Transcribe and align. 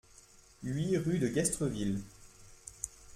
huit 0.63 0.97
rue 0.97 1.19
de 1.19 1.27
Guestreville 1.27 2.01